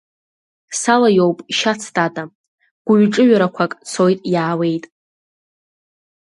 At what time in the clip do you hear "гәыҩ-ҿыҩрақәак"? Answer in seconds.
2.87-3.71